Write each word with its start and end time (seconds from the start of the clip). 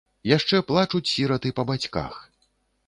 Яшчэ 0.37 0.61
плачуць 0.71 1.03
сіраты 1.13 1.49
па 1.61 1.71
бацьках. 1.73 2.13